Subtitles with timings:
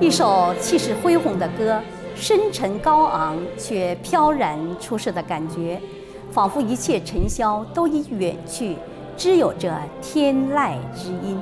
[0.00, 1.82] 一首气势恢宏的歌，
[2.14, 5.80] 深沉高昂却飘然出世的感觉，
[6.30, 8.76] 仿佛一切尘嚣都已远去，
[9.16, 11.40] 只有这天籁之音。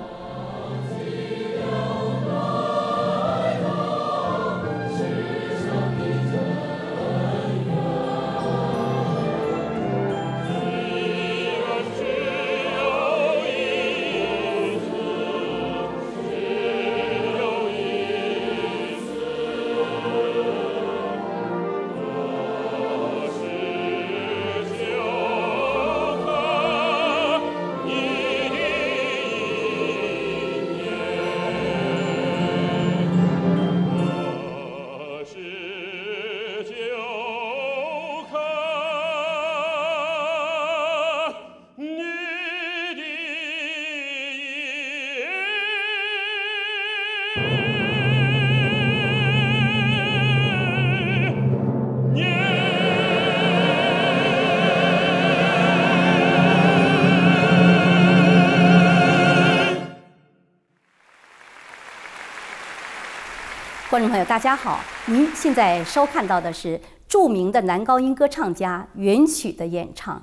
[64.25, 64.81] 大家好！
[65.07, 70.23] 您现在收看到的是著名的男高音歌唱家元曲的演唱。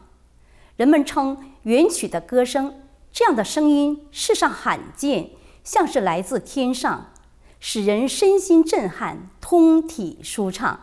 [0.78, 2.74] 人们称元曲的歌声，
[3.12, 5.30] 这样的声音世上罕见，
[5.64, 7.12] 像是来自天上，
[7.60, 10.80] 使人身心震撼，通体舒畅。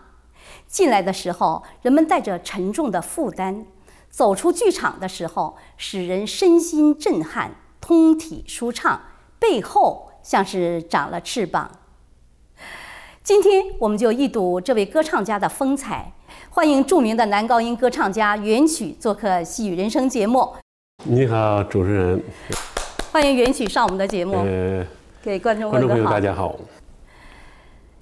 [0.68, 3.64] 进来的时候，人们带着沉重的负担；
[4.08, 9.00] 走出剧场的时候，使人身心震撼，通体舒畅。
[9.40, 11.70] 背后像是长了翅膀。
[13.22, 16.10] 今天我们就一睹这位歌唱家的风采，
[16.48, 20.48] 欢迎著名的男高音歌唱家元曲做客《戏语人生》节目。
[21.04, 22.22] 你好，主持人。
[23.12, 24.38] 欢迎元曲上我们的节目。
[24.38, 24.84] 呃，
[25.22, 26.04] 给观众观众朋友。
[26.06, 26.56] 大家好。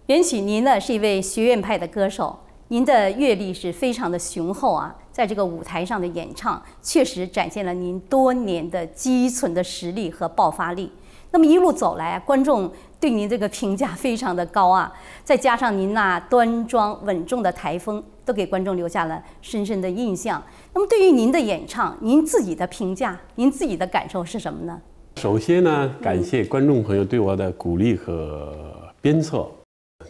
[0.07, 10.93] 元曲，您呢是一位学院派的歌手，您的阅历是非常的雄厚啊，在这个舞台上的演唱，确实展现了您多年的积存的实力和爆发力。
[11.31, 14.93] 那么一路走来啊，观众对您这个评价非常的高啊，
[15.25, 20.43] 再加上您那端庄稳重的台风，都给观众留下了深深的印象。
[20.75, 24.81] 那么对于您的演唱，您自己的评价，您自己的感受是什么呢？
[25.17, 28.55] 首先呢，感谢观众朋友对我的鼓励和
[29.01, 29.47] 鞭策。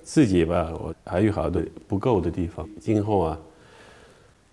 [0.03, 3.39] 自己吧，我还有好多不够的地方，今后啊，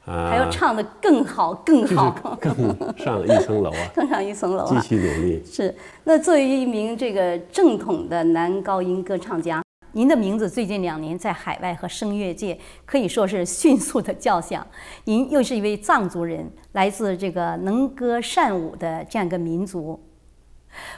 [0.05, 4.81] 还要唱得更好，更就是好，更上一层楼啊， 更上一层楼继啊！
[4.81, 5.43] 续努力。
[5.43, 5.73] 是，
[6.03, 9.63] 那作为一名这个正统的男高音歌唱家，
[9.93, 14.65] 您的名字最近两年在海外和声乐界可以说是迅速的叫响。
[15.05, 19.99] 您又是一位藏族人，来自这个能歌善舞的这样一个民族。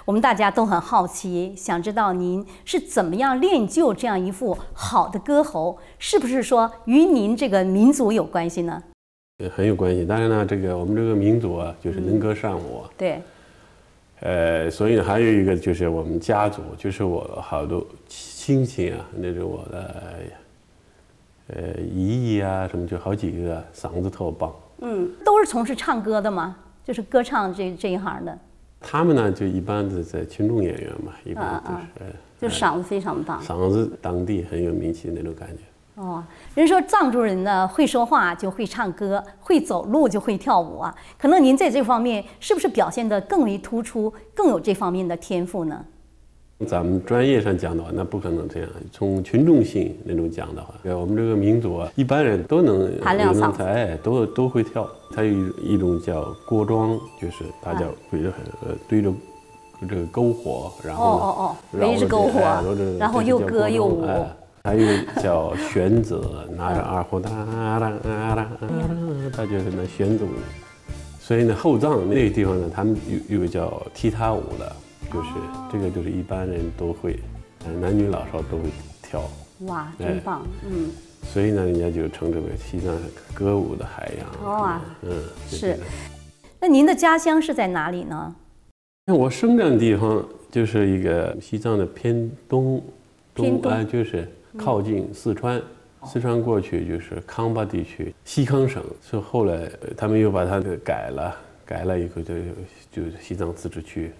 [0.05, 8.83] 我们大家都很好奇，想知道您是怎么样练就这样一副好的歌喉，是不是说与您这个民族有关系呢？
[9.39, 10.03] 呃很有关系。
[10.05, 12.89] 当然呢，这个我们这个民族啊，就是能歌善舞啊。
[12.97, 13.21] 对，
[14.21, 20.03] 呃，所以，还有一个就是我们家族，就是我好多亲戚啊，那是我的
[21.53, 24.53] 呃姨姨啊，什么就好几个嗓子特棒。
[24.79, 26.57] 嗯，都是从事唱歌的吗？
[26.83, 28.35] 就是歌唱这这一行的，
[28.79, 33.39] 他们呢，就一般是在群众演员嘛，一般啊啊都是呃就嗓子非常棒。
[33.43, 35.63] 嗓子当地很有名气那种感觉。
[35.97, 36.23] 哦，
[36.53, 40.95] 人说藏族人呢会说话就会唱歌，会走路就会跳舞啊。
[41.17, 45.83] 可能您在这方面是不是表现得更为突出，更有这方面的天赋呢？
[46.67, 48.69] 咱们专业上讲的话，那不可能这样。
[48.91, 54.87] 从群众性那种讲的话，呃我们这个民族啊，一般人都能含量嗓子都都会跳。
[55.15, 58.29] 它有一一种叫锅庄，就是大家啊围着
[58.61, 59.11] 呃堆着
[59.81, 62.39] 这个篝火，然哦后哦哦哦，围着篝火
[62.99, 64.05] 然后又歌又舞。
[64.05, 64.27] 哎
[64.67, 64.85] 还有
[65.23, 66.21] 叫旋子，
[66.57, 68.49] 拿着二胡哒哒哒哒哒，
[69.31, 70.25] 他就是那弦子。
[71.21, 72.93] 所以呢，后藏那个地方呢，他们
[73.29, 74.75] 有有个叫踢踏舞的，
[75.09, 75.29] 就是
[75.71, 77.17] 这个就是一般人都会，
[77.65, 78.63] 呃男女老少都会
[79.01, 79.23] 跳。
[79.67, 80.45] 哇，真哎棒！
[80.69, 80.89] 嗯，
[81.23, 82.93] 所以呢，人家就称之为西藏
[83.33, 84.51] 歌舞的海洋。
[84.51, 85.13] 哦啊嗯，
[85.49, 85.79] 是
[86.59, 88.35] 那您的家乡是在哪里呢？
[89.05, 90.21] 那我生长的地方
[90.51, 92.83] 就是一个西藏的偏东，
[93.33, 95.61] 偏东啊，就是靠近四川。
[96.05, 98.83] 四川过去就是康巴地区，西康省。
[99.01, 102.35] 是后来呃他们又把它给改了，改了以后就
[102.91, 104.11] 就是西藏自治区。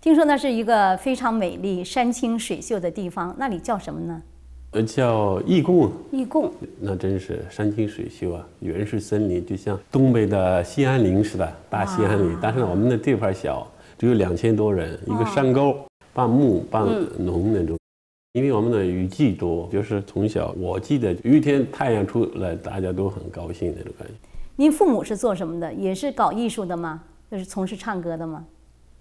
[0.00, 4.22] 听说那是一个非常美丽、山清水秀的地方，那里叫什么呢？
[4.70, 6.50] 呃，叫义贡，义贡。
[6.80, 12.36] 那真是山清水秀啊，原始森林，就像东北的西安林似的，大西安林。
[12.40, 13.66] 但是呢，我们的地方小，
[13.98, 15.76] 只有两千多人，一个山沟，
[16.12, 16.86] 半牧半
[17.18, 17.76] 农那种。
[18.34, 24.14] 因为我们的雨季多，就是从小我记得有一天太阳出来，大家都很高兴那种感觉。
[24.56, 25.72] 您父母是做什么的？
[25.72, 27.00] 也是搞艺术的吗？
[27.30, 28.44] 就是从事唱歌的吗？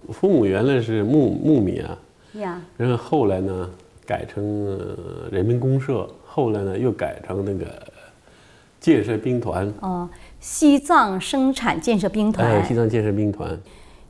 [0.09, 1.97] 父母原来是牧牧民啊，
[2.33, 3.67] 呀，然后后来呢
[4.05, 7.65] 改成呃人民公社，后来呢又改成那个
[8.79, 10.07] 建设兵团，哦，
[10.39, 12.47] 西藏生产建设兵团。
[12.47, 13.59] 哎，西藏建设兵团。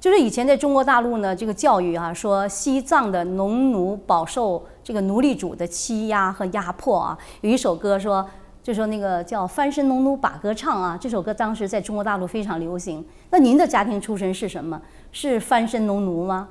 [0.03, 7.17] 就是以前在中国大陆呢，这个教育啊，说西藏的农奴饱受这个奴隶主的欺压和压迫啊。
[7.39, 8.29] 有一首歌说，
[8.61, 13.01] 就说那个叫《翻身农奴把歌唱》啊，这首歌当时在中国大陆非常流行。
[13.29, 14.81] 那您的家庭出身是什么？
[15.13, 16.49] 是翻身农奴吗？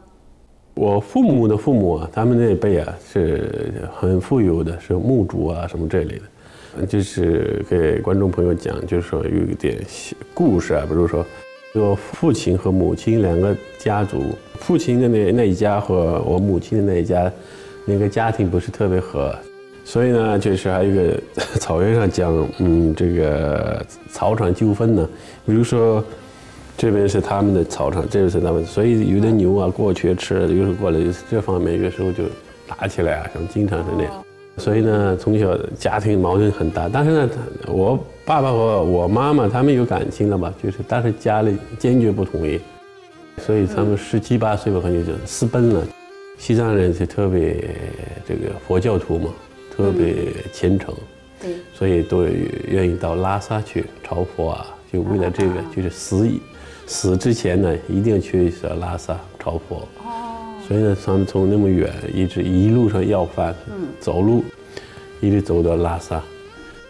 [0.73, 6.87] 我父母的父母啊，他们那辈啊是很富有的，是牧主啊什么这类的。
[6.87, 11.23] 就是给观众朋友讲，就是说有一点小故事啊，比如说。
[11.75, 14.19] 我父亲和母亲两个家族，
[14.59, 17.33] 父亲的那那一家和我母亲的那一家，
[17.87, 19.35] 那个家庭不是特别和，
[19.83, 21.19] 所以呢，就是还有一个
[21.59, 25.09] 草原上讲，嗯，这个草场纠纷呢，
[25.47, 26.05] 比如说
[26.77, 32.25] 这边是他们的草场，这边是他们，所以有的牛啊过去吃，有时候过来这方面，有时候就
[32.69, 34.13] 打起来啊，什么经常是那样。
[34.59, 37.31] 所以呢，从小家庭矛盾很大，但是呢，
[37.67, 37.99] 我
[38.33, 42.59] 爸爸和我妈妈他们有感情了嘛，就是但是家里坚决不同意，
[43.43, 45.87] 所以他们十七八岁吧，可能就私奔了。
[46.39, 47.63] 西藏人是特别
[48.27, 49.29] 这个佛教徒嘛，
[49.71, 50.95] 特别虔诚，
[51.43, 56.27] 对，所以都愿意到拉萨去朝佛啊，就为了这个，就是死
[56.87, 58.51] 死之前呢，一定要去
[58.81, 59.87] 拉萨朝佛。
[60.67, 63.55] 所以呢，他们从那么远一直一路上要饭，
[64.01, 64.43] 走路，
[65.21, 66.19] 一直走到拉萨。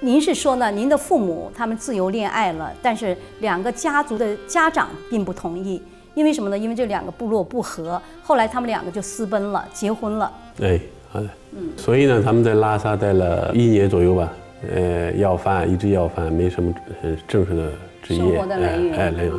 [0.04, 0.68] 您是说呢？
[0.68, 5.80] 您的父母他们自由恋爱了，但是两个家族的家长并不同意，
[6.14, 6.58] 因为什么呢？
[6.58, 10.32] 因为这两个部落不和，后来他们两个就私奔了，结婚了。
[10.60, 11.28] 哎，好的。
[11.56, 11.70] 嗯。
[11.76, 14.32] 所以呢，他们在拉萨待了一年左右吧，
[14.74, 17.70] 呃，要饭一直要饭，没什么呃正式的
[18.02, 19.32] 职业，生活的来源哎，来源，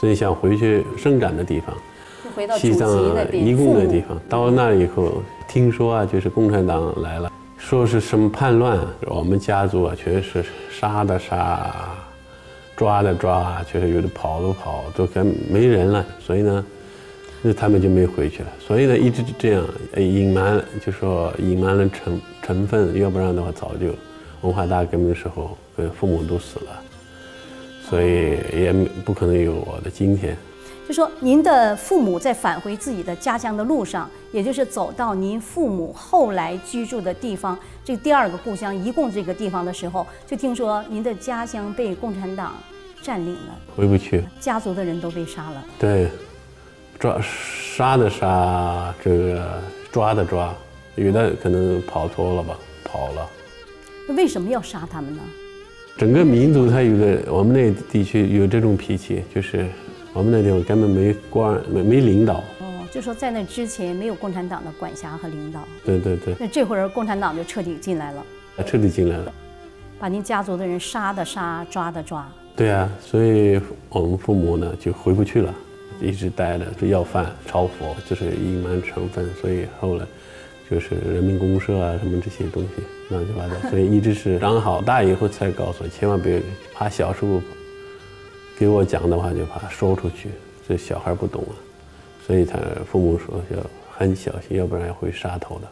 [0.00, 1.72] 所以想回去生长的地方。
[2.34, 2.90] 回到西藏
[3.32, 7.30] 一共的地方，到那以后，听说啊，就是共产党来了，
[7.64, 11.74] 说是什么叛乱，我们家族啊，全是杀的杀，
[12.76, 16.66] 抓的抓，就是有的跑都跑，都跟没人了，所以呢，
[17.40, 18.48] 那他们就没回去了。
[18.60, 19.64] 所以呢，一直就这样
[19.96, 23.94] 隐瞒，就说隐瞒了成成分，要不然的话，早就
[24.42, 26.82] 文化大革命的时候，跟，父母都死了，
[27.88, 28.74] 所以也
[29.06, 30.36] 不可能有我的今天。
[30.86, 42.52] 就说您的父母在返回自己的家乡的路上，也就是走到您父母后来居住的地方，这第二个故乡，一共这个地方的时候，就听说您的家乡被共产党
[43.02, 44.22] 占领了，回不去。
[44.38, 45.64] 家族的人都被杀了。
[45.78, 46.08] 对，
[46.98, 50.54] 抓杀的杀，这个抓的抓，
[50.96, 53.26] 有的可能跑脱了吧，跑了。
[54.06, 55.22] 那为什么要杀他们呢？
[55.96, 59.66] 整个民族它有个，我们那地区有这种脾气，就是
[60.14, 62.36] 我们那地方根本没官，没没领导。
[62.60, 68.24] 哦，就说在那之前没有共产党的管辖和领导，对对对，那这会儿共产党就彻底进来了，
[68.64, 69.32] 彻底进来了。
[69.98, 72.26] 把您家族的人杀的杀，抓的抓。
[72.54, 75.52] 对啊，所以我们父母呢就回不去了，
[76.00, 80.06] 一直待着就要饭朝佛，就是隐瞒成分，所以后来
[80.70, 82.68] 就是人民公社啊什么这些东西
[83.10, 86.40] 乱七八糟，所以一直是长好大以后才告诉，千万别
[86.72, 87.40] 怕小时候
[88.56, 90.30] 给我讲的话就怕说出去，
[90.66, 91.54] 这小孩不懂啊，
[92.26, 92.58] 所以他
[92.90, 93.58] 父母说要
[93.96, 95.68] 很小心，要不然会杀头的。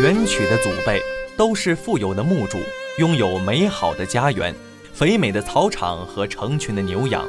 [0.00, 1.02] 元曲的祖辈
[1.38, 2.58] 都是富有的牧主，
[2.98, 4.52] 拥有美好的家园、
[4.92, 7.24] 肥美的草场和成群的牛羊。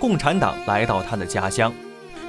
[0.00, 1.72] 共产党来到他的家乡，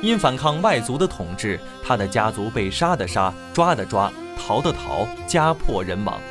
[0.04, 6.22] 因反抗外族的统治，他的家族被杀的杀，抓的抓，逃的逃，家破人亡。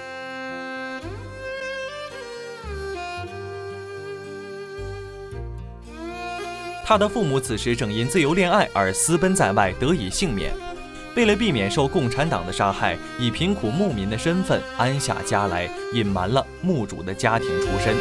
[6.87, 10.52] 他的父母此时正因自由恋爱而私奔在外，得以幸免。
[11.17, 17.95] 为了避免受共产党的杀害，以贫苦牧民的身份安下家来，隐瞒了墓主的家庭出身。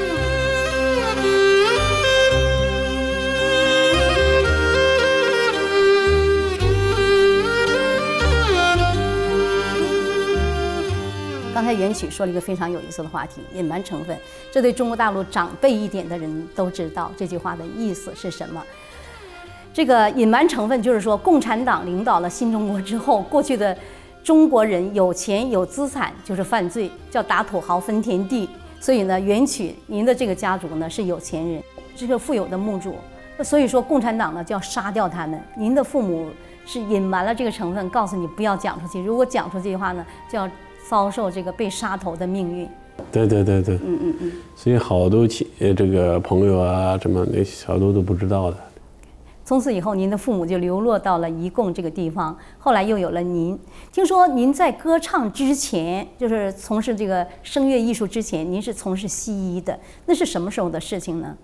[11.51, 14.17] 刚才元曲说了一个非常有意思的话题，隐瞒成分。
[14.51, 18.63] 这对中国大陆长辈一点的人都知道这句话的意思是什么。
[19.73, 23.75] 这个隐瞒成分就是说，共产党领导了新中国之后，过去的
[24.23, 28.49] 中国人有钱有资产就是犯罪，叫打土豪分田地。
[28.79, 31.61] 所以呢，元曲您的这个家族呢是有钱人，
[31.95, 32.95] 是个富有的墓主。
[33.41, 35.39] 所以说，共产党呢就要杀掉他们。
[35.55, 36.27] 您的父母
[36.65, 38.99] 是隐瞒了这个成分，告诉你不要讲出去。
[39.01, 40.49] 如果讲出去的话呢，就要
[40.89, 42.67] 遭受这个被杀头的命运。
[43.11, 44.31] 对对对对，嗯嗯嗯。
[44.57, 48.57] 所以好多亲呃这个朋友啊，什么那好多都不知道的。
[49.49, 52.37] 从此以后，您的父母就流落到了宜贡这个地方。
[52.59, 53.57] 后来又有了您。
[53.91, 59.75] 听说您在歌唱之前，就是从事这个声乐艺术之前，您是从事西医的。
[60.05, 61.35] 那是什么时候的事情呢？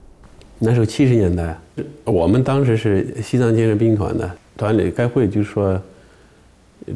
[0.59, 1.57] 那时候七十年代，
[2.03, 5.81] 我们当时是西藏精神兵团的团里开会，就说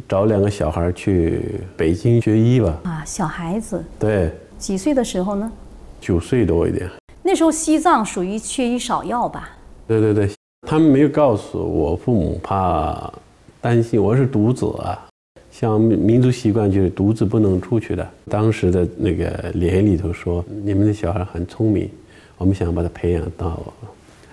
[0.07, 1.41] 找两个小孩去
[1.75, 2.79] 北京学医吧。
[2.83, 3.83] 啊，小孩子。
[3.97, 4.31] 对。
[4.59, 5.51] 几岁的时候呢？
[5.99, 6.87] 九岁多一点。
[7.23, 9.49] 那时候西藏属于缺医少药吧？
[9.87, 10.29] 对对对。
[10.69, 13.11] 他们没有告诉我父母，怕
[13.59, 15.07] 担心我是独子啊。
[15.49, 18.07] 像民族习惯就是独子不能出去的。
[18.29, 21.89] 当时的那个联里头说，你们的小孩很聪明，
[22.37, 23.59] 我们想把他培养到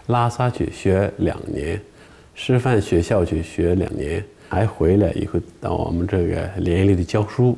[0.09, 1.81] 拉萨去学两年，
[2.35, 7.57] 师范学校去学两年，还回来以后到我们这个联里的教书。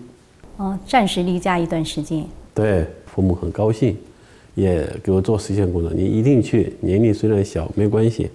[0.58, 2.24] 哦，暂时离家一段时间。
[2.54, 3.96] 对，父母很高兴，
[4.54, 5.90] 也给我做思想工作。
[5.92, 8.30] 你一定去，年龄虽然小没关系。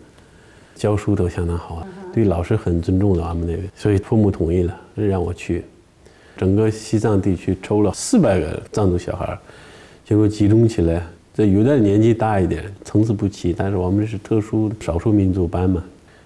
[0.76, 5.64] 教书都相当好，对老师很尊重的，俺们那边，所以父母同意了，让我去。
[6.36, 9.38] 整个西藏地区抽了四百个藏族小孩，
[10.04, 11.02] 结果集中起来。
[11.36, 15.84] 这有的年纪大一点，层次不齐，但是我们是特殊少数民族班嘛。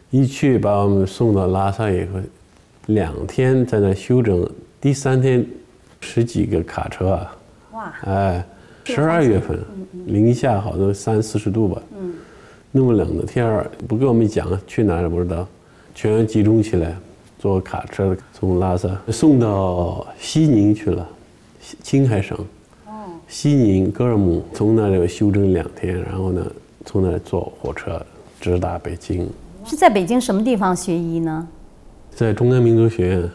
[0.10, 2.20] 一去把我们送到拉萨以后，
[2.88, 4.50] 两天在那休整，
[4.80, 5.46] 第三天
[6.00, 7.38] 十几个卡车啊，
[7.74, 8.46] 哇，哎，
[8.86, 9.60] 十二月份，
[10.06, 11.82] 零下好多三四十度吧。
[12.72, 15.48] 那么冷的天儿，不跟我们讲去哪儿也不知道，
[15.96, 16.96] 全集中起来，
[17.40, 21.08] 坐卡车从拉萨送到西宁去了，
[21.82, 22.38] 青海省。
[22.86, 23.06] 哦。
[23.28, 26.46] 西宁格尔木，从那里休整两天，然后呢，
[26.86, 28.00] 从那坐火车
[28.40, 29.28] 直达北京。
[29.66, 31.48] 是在北京什么地方学医呢？
[32.14, 33.30] 在中央民族学院。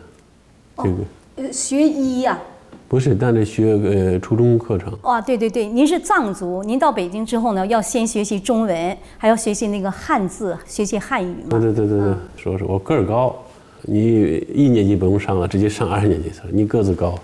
[0.77, 0.97] 这个。
[1.37, 2.39] 呃，学医呀。
[2.93, 4.93] 不是，但是学呃初中课程。
[5.05, 13.35] 哇，对对对，您是藏族，您到北京之后呢，要先学习中文，还要学习那个汉字，学习汉语对对对对对，说说我个儿高，
[13.81, 16.49] 你一年级不用上了，直接上二年级去了。
[16.53, 17.19] 你个子高，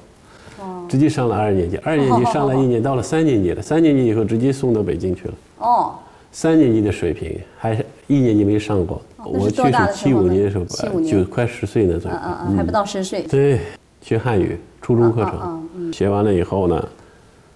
[0.59, 5.35] 哦，直接上了二年级，二年级 上了一年，到了三年级了，三年级以后直接送到北京去了。
[5.59, 5.93] 哦，
[6.33, 9.03] 三年级的水平，还是一年级没上过。
[9.23, 10.65] 我去是七五年的时候，
[11.03, 13.21] 就快十岁那时候，嗯嗯，还不到十岁。
[13.25, 13.61] 对，
[14.01, 14.59] 学汉语。
[14.81, 16.89] 初中课程学完了以后呢，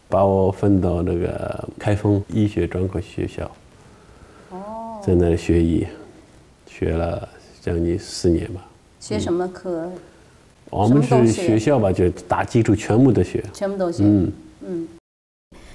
[0.08, 3.50] 把我分到那个开封医学专科学校，
[5.04, 5.86] 在那里学医，
[6.66, 7.28] 学了
[7.60, 8.66] 将近四年吧。
[9.00, 9.90] 学什么科？
[10.70, 13.44] 我们是学校吧，就打基础，全部都学。
[13.52, 14.02] 全部都学。
[14.04, 14.32] 嗯
[14.66, 14.88] 嗯。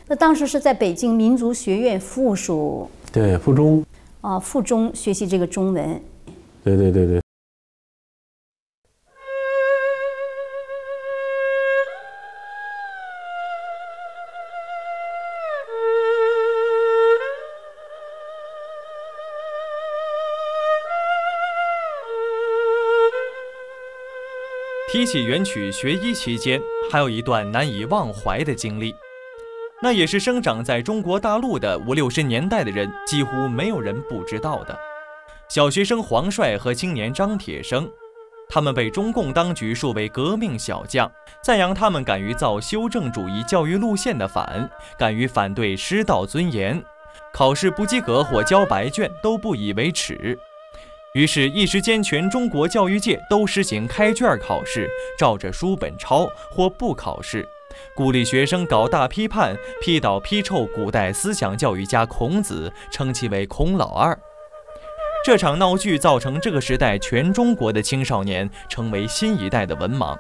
[0.08, 2.90] 那当时是在北京民族学院附属。
[3.12, 3.84] 对，附中。
[4.22, 6.02] 啊，附中学习这个中文。
[6.64, 7.22] 对对对对。
[25.08, 26.62] 起元曲学医期间，
[26.92, 28.94] 还有一段难以忘怀的经历，
[29.82, 34.78] 那也是生长在中国大陆的五六十年代的人几乎没有人不知道的。
[35.48, 37.90] 小学生黄帅和青年张铁生，
[38.50, 41.10] 他们被中共当局树为革命小将，
[41.42, 46.84] 赞扬他们敢于造修正主义教育路线的反，敢于反对师道尊严，
[47.34, 50.38] 考试不及格或交白卷都不以为耻。
[51.14, 54.88] 于是，一时间，全中国教育界都实行开卷考试，
[55.18, 57.48] 照着书本抄或不考试，
[57.96, 64.18] 鼓励学生搞大批判，批倒批臭古代思想教育家孔子，称其为“孔老二”。
[65.26, 70.16] 这场闹剧造成这个时代全中国的青少年成为新一代的文盲。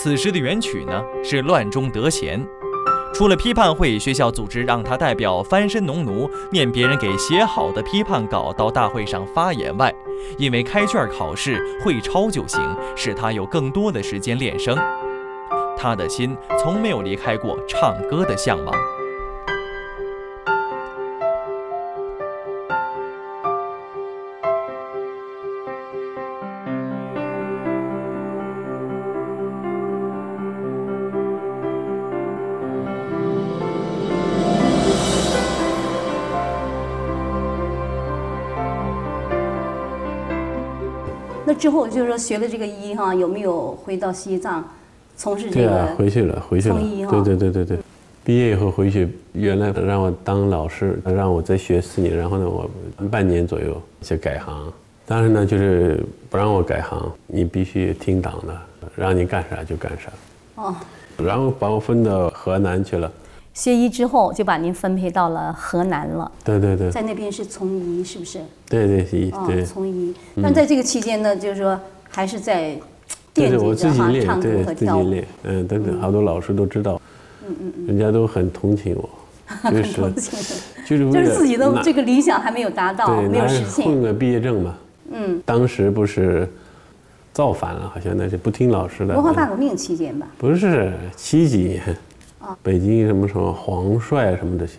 [0.00, 2.40] 此时的元曲呢是乱中得闲，
[3.12, 9.92] 除了批判会，学校组织让他代表翻身农奴念别人给写好的批判稿到大会上发言外，
[10.36, 12.62] 因为开卷考试会抄就行，
[12.94, 14.78] 使他有更多的时间练声。
[15.76, 18.72] 他的心从没有离开过唱歌的向往。
[41.68, 44.66] 之后就是说学了这个医哈，有没有回到西藏
[45.18, 45.96] 从事这个对啊，个？
[45.96, 47.78] 回去了，回去了对对对对对。
[48.24, 52.70] 毕业以后回去，原来让我当老师，让我再学四年，然后呢，我
[53.10, 54.72] 半年左右就改行。
[55.04, 58.56] 当时呢，就是不让我改行，你必须听党的，
[58.96, 60.10] 让你干啥就干啥。
[60.62, 60.74] 哦，
[61.18, 63.12] 然后把我分到河南去了。
[63.58, 68.38] 学医之后就把您分配到了河南了，对对对在那边是从医，是不是？
[68.68, 70.14] 对对对哦，对，从医。
[70.40, 71.76] 但在这个期间呢，就是说
[72.08, 72.78] 还是在
[73.34, 75.02] 惦记着哈，自己练，唱歌对和跳舞。
[75.02, 77.02] 自己练，嗯，等等，好多老师都知道，
[77.48, 79.10] 嗯嗯嗯，人家都很同情我，
[79.72, 80.38] 就是同情
[80.86, 83.84] 就是就是自己的这个理想还没有达到，没有实现。
[83.84, 84.74] 混个毕业证嘛。
[85.10, 86.48] 嗯，当时不是
[87.32, 89.14] 造反了，好像那是不听老师的。
[89.14, 90.28] 文化大革命期间吧。
[90.38, 91.94] 不是七几年，啊
[92.62, 94.78] 北京什么什么黄帅什么这些，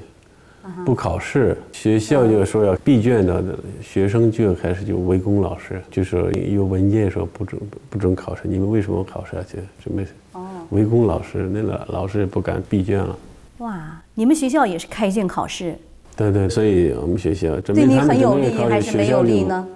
[0.64, 3.44] 啊不考试，学校就说要闭卷的，
[3.82, 9.44] 学生就开始就围攻老师，就说有文件说不准不准考试，你们为什么考试啊？
[9.48, 13.18] 就准备哦，围攻老师，那老老师也不敢闭卷了。
[13.60, 15.76] 哇，你们学校也是开卷考试，
[16.16, 19.44] 对对，所以我们学校对你很有利还是没有利？
[19.44, 19.68] 呢？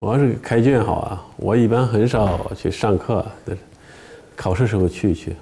[0.00, 3.62] 我要是开卷好啊，我一般很少去上课，但是
[4.34, 5.34] 考试时候去一去。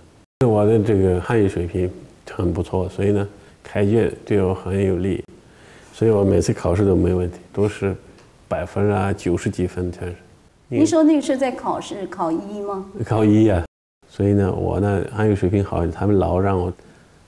[0.44, 1.90] 我的这个汉语水平
[2.30, 3.28] 很不错，所以呢，
[3.62, 5.22] 开卷对我很有利，
[5.92, 7.94] 所以我每次考试都没问题，都是
[8.48, 10.14] 百分啊九十几分全是。
[10.68, 12.84] 您说那个是在考试考一吗？
[13.04, 13.64] 考一啊，
[14.08, 16.72] 所以呢，我呢汉语水平好，他们老让我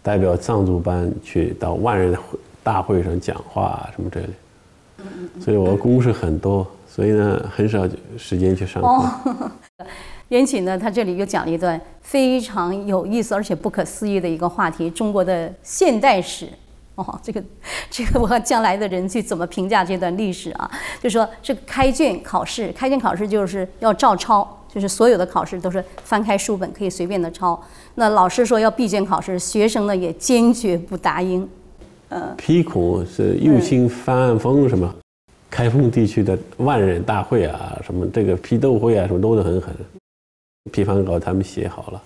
[0.03, 8.89] 代表藏族班去到万人会大会上讲话啊什么之类的，所以我公事很多，所以呢很少时间去上课。
[8.89, 9.51] 哦，
[10.29, 16.47] 袁曲呢，他这里又讲了一段非常有意思而且不可思议的一个话题——中国的现代史。
[16.95, 17.43] 哦，这个，
[17.91, 20.71] 这个我将来的人去怎么评价这段历史啊？
[21.03, 27.61] 就说这个开卷考试，开卷考试就是要照抄，就是所有的考试都是翻开书本可以随便的抄。
[27.97, 31.47] 那老师说要闭卷考试，学生呢也坚决不答应。
[32.09, 34.95] 呃批孔是右倾翻案风什么，
[35.51, 39.75] 开封地区的万人大会啊，什么这个批斗会啊，什么都是很狠。
[40.73, 42.03] 批判稿他们写好了，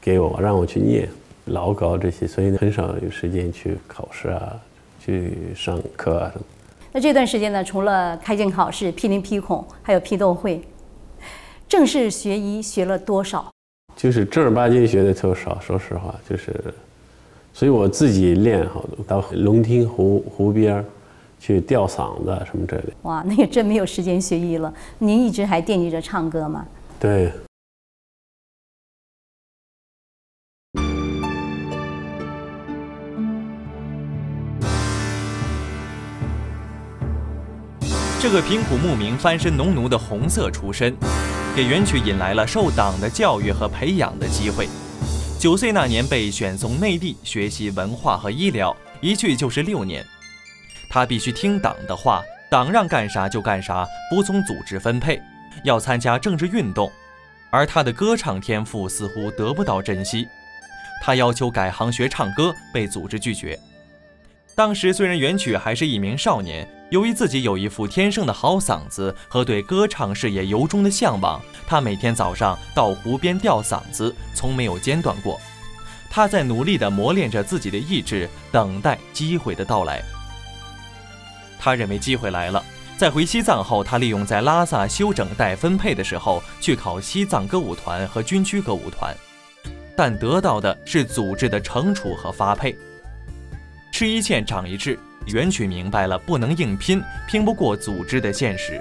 [0.00, 1.08] 给我让我去念
[1.46, 4.60] 老稿这些，所以很少有时间去考试啊，
[5.04, 6.44] 去上课啊什么。
[6.92, 10.62] 那这段时间呢，除了开卷考试、批林批孔，还有批斗会，
[11.68, 13.50] 正式学医学了多少？
[13.96, 16.52] 就是正儿八经学的特少，说实话，就是，
[17.52, 20.84] 所以我自己练好多，到龙亭湖湖边儿
[21.40, 22.92] 去吊嗓子啊什么之类的。
[23.02, 24.72] 哇，那也真没有时间学医了。
[24.98, 26.66] 您一直还惦记着唱歌吗？
[26.98, 27.30] 对，
[38.24, 40.96] 这个贫苦牧民翻身农奴的红色出身，
[41.54, 44.66] 给元曲引来了受党的教育和培养的机会。
[45.38, 50.02] 九岁那年被选送内地学习文化和医疗，一去就是六年。
[50.88, 55.20] 他必须听党的话，党让干啥就干啥，服从组织分配，
[55.62, 56.90] 要参加政治运动。
[57.50, 60.26] 而他的歌唱天赋似乎得不到珍惜，
[61.02, 63.60] 他要求改行学唱歌，被组织拒绝。
[64.54, 75.40] 当时虽然元曲还是一名少年，由于自己有一副天生的好嗓子和对歌唱事业由衷的向往，他每天早上到湖边吊嗓子，从没有间断过。
[76.08, 80.00] 他在努力地磨练着自己的意志，等待机会的到来。
[81.58, 82.64] 他认为机会来了，
[82.96, 89.12] 在回西藏后，他利用在拉萨休整待分配的时候去考西藏歌舞团和军区歌舞团，
[89.96, 92.78] 但得到的是组织的惩处和发配。
[93.90, 94.96] 吃一堑长一智，
[95.26, 98.80] 元曲明白了不能硬拼，拼不过组织的现实。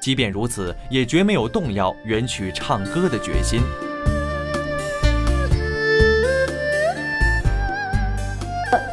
[0.00, 3.60] 即便如此，也绝没有动摇元曲唱歌的决心。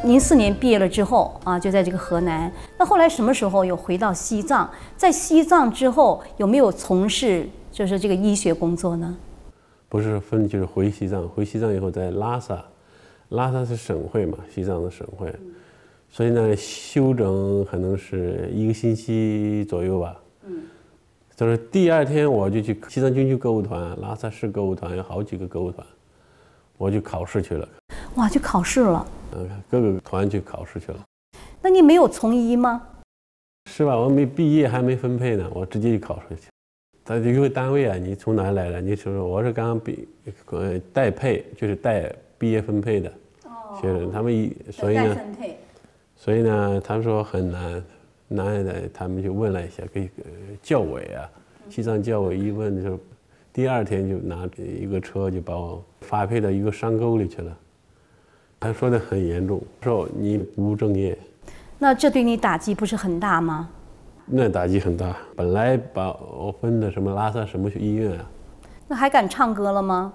[0.05, 2.51] 零四年毕业了之后啊，就在这个河南。
[2.77, 4.69] 那后来什么时候又回到西藏？
[4.95, 9.17] 在西藏之后有没有从事就是这个医学工作呢？
[9.87, 12.63] 不是分就是回西藏，回西藏以后在拉萨，
[13.29, 15.33] 拉萨是省会嘛，西藏的省会，
[16.09, 20.19] 所以呢休整可能是一个星期左右吧。
[20.45, 20.63] 嗯，
[21.35, 25.85] 就是第二天我就去西藏军区歌舞团，拉萨市歌舞团有好几个歌舞团，
[26.77, 27.69] 我就考试去了，
[28.15, 29.07] 哇，去考试了。
[29.35, 30.99] 嗯，各个团去考试去了。
[31.61, 32.81] 那你没有从医吗？
[33.69, 33.95] 是吧？
[33.95, 36.47] 我没毕业还没分配呢，我直接就考试去。
[37.05, 38.81] 他就因为单位啊，你从哪来的？
[38.81, 40.07] 你说说我是刚刚毕，
[40.51, 43.11] 呃，代配就是带毕业分配的
[43.79, 45.59] 学生，他们一所以呢，分配。
[46.19, 47.83] 所以呢，他说很难，
[48.27, 50.09] 难的，他们就问了一下，给
[50.61, 51.23] 教委啊，
[51.69, 52.99] 西藏教委一问就，
[53.53, 57.57] 第二天就拿一个车就把我发配到一个山沟里去了。
[58.59, 61.17] 他说的很严重，说你不务正业。
[61.77, 63.69] 那这对你打击不是很大吗？
[64.25, 65.15] 那打击很大。
[65.37, 68.29] 本来把我分的什么拉萨什么医院啊？
[68.89, 70.11] 那还敢唱歌了吗？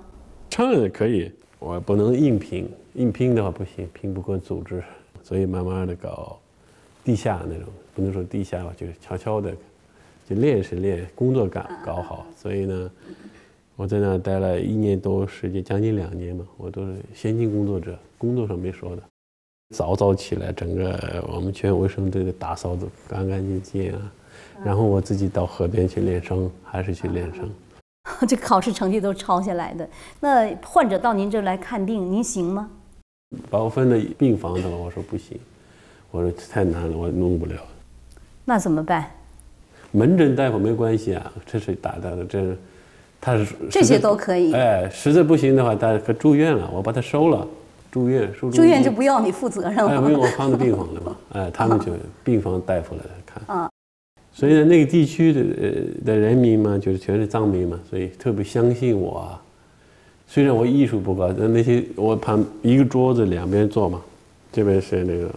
[0.50, 4.84] 唱也可以，我不能硬拼，硬拼的话不行，拼不过组织。
[5.24, 6.38] 所以慢慢的搞
[7.02, 9.50] 地下那种，不能说地下吧，就是悄悄的，
[10.28, 12.26] 就练是练，工作感搞好。
[12.36, 12.90] 所以呢，
[13.74, 19.02] 我在那待了一年多时间，将近两年嘛，我都是先进工作者，工作上没说的。
[19.74, 24.12] 早早起来，整个我们全卫生队的打扫的干干净净啊，
[24.62, 27.50] 然后我自己到河边去练声，还是去练声。
[28.28, 29.88] 这考试成绩都抄下来的。
[30.20, 32.70] 那患者到您这来看病，您行吗？
[33.50, 35.38] 把我分到病房的话，我说不行，
[36.10, 37.54] 我说太难了，我弄不了。
[38.44, 39.10] 那怎么办？
[39.90, 42.56] 门诊大夫没关系啊，这是打的，这
[43.20, 44.52] 他是这些都可以。
[44.52, 47.46] 哎，实在不行的话，他可住院了，我把他收了，
[47.90, 49.88] 住院收住院就不要你负责任了。
[49.88, 51.92] 哎，不用我放在病房了嘛，哎， 他们就
[52.24, 53.56] 病房大夫来看。
[53.56, 53.70] 啊。
[54.32, 55.70] 所以呢，那个地区的呃
[56.04, 59.40] 的人民嘛，就是全是藏民嘛，所以特别相信我啊。
[60.34, 64.02] 虽然我艺术不高，但那些我旁一个桌子两边坐嘛，
[64.52, 65.30] 这边是那个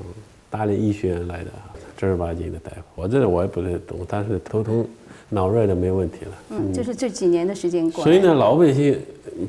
[0.49, 1.51] 大连医学院来的
[1.95, 4.83] 正儿八经的大夫，我这我也不太懂，但是头疼
[5.29, 6.31] 脑热的没问题了。
[6.49, 8.03] 嗯，就是这几年的时间过。
[8.03, 8.97] 所以呢，老百姓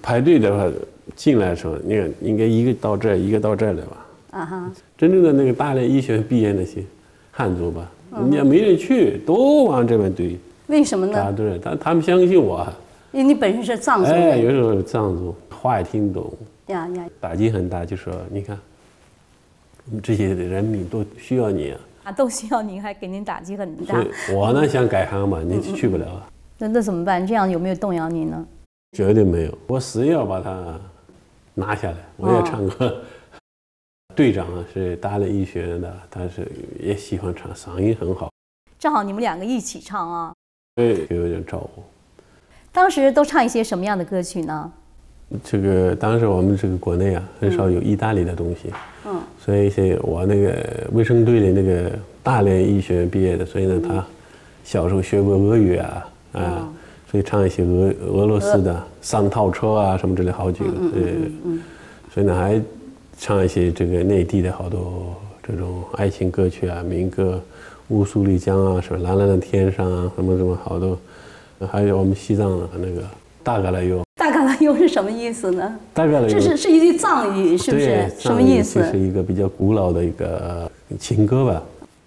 [0.03, 0.71] 排队的话
[1.17, 4.07] 进来的时候，你看应该一个到这儿，一个到这儿来吧。
[4.33, 4.73] 啊哈。
[4.99, 6.85] 真正的那个大连医学院毕业那些
[7.31, 10.37] 汉族吧，人家没人去，都往这边堆。
[10.67, 11.19] 为什么呢？
[11.19, 12.71] 啊，对，他他们相信我。
[13.11, 16.31] 因为你本身是藏族，哎，有时候藏族话也听懂，
[16.67, 17.85] 呀呀，打击很大。
[17.85, 18.59] 就说你看，
[19.87, 24.05] 我们这些人民都需要你啊，啊，都需要您，还给您打击很大。
[24.35, 26.29] 我呢想改行嘛，你去不了啊。
[26.59, 27.27] 那那怎么办？
[27.27, 28.47] 这样有没有动摇您呢？
[28.93, 30.79] 绝对没有，我死也要把它
[31.55, 31.97] 拿下来。
[32.17, 33.03] 我也唱歌，
[34.15, 36.47] 队长是大连医学院的，他是
[36.79, 38.31] 也喜欢唱，嗓音很好。
[38.79, 40.35] 正好你们两个一起唱啊。
[40.75, 41.83] 对，有点照顾。
[42.79, 44.71] 当时都唱一些什么样的歌曲呢？
[45.43, 48.73] 这个当时我们这个国内啊，很少有意大利的东西，
[49.05, 50.55] 嗯，所以些我那个
[50.93, 51.91] 卫生队的那个
[52.23, 54.07] 大连医学院毕业的，所以呢，他
[54.63, 56.69] 小时候学过俄语啊，啊，
[57.11, 61.61] 所以唱一些俄俄罗斯的三套车啊什么之类好几个，嗯，
[62.15, 62.63] 所以呢还
[63.19, 67.43] 唱一些这个内地的好多这种爱情歌曲啊，民歌，
[67.89, 70.97] 乌苏丽江啊，什么蓝蓝的天上啊，什么什么好多。
[71.67, 73.03] 还有我们西藏的那个
[73.43, 75.79] 大嘎拉哟，大嘎拉哟是什么意思呢？
[75.93, 78.09] 大嘎拉哟，这是是一句藏语，是不是？
[78.19, 78.81] 什么意思？
[78.81, 81.63] 这是一个比较古老的一个情歌吧。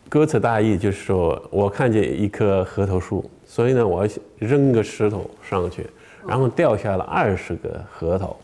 [0.07, 5.87] 歌词大意就是说，我看见一棵核桃树，所以呢，我扔个石头上去，
[6.27, 8.35] 然后掉下了二十个核桃，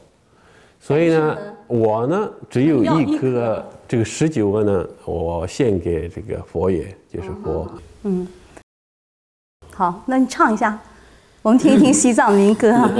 [0.80, 7.70] 所以呢，我呢只有一颗，这个十九个呢，我献给这个佛爷，就是佛。
[8.04, 8.26] 嗯，
[9.74, 10.80] 好，那你唱一下。
[11.48, 12.92] 我们听一听西藏民歌啊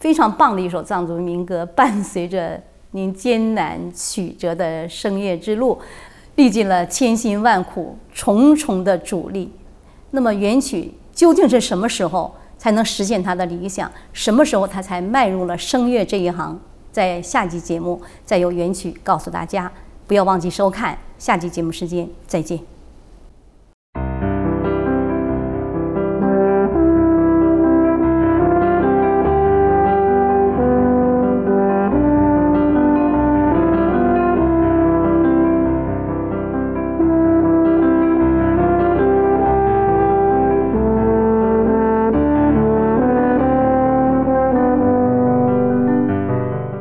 [0.00, 5.78] 非常棒的一首藏族民歌，伴随着您艰难曲折的声乐之路，
[6.36, 9.50] 历尽了千辛万苦、重重的阻力。
[10.10, 13.90] 那么元曲究竟是什么时候才能实现他的理想？
[14.12, 16.60] 什么时候他才迈入了声乐这一行？
[16.92, 19.70] 在下集节目再由元曲告诉大家。
[20.06, 22.73] 不要忘记收看下集节目时间，再见。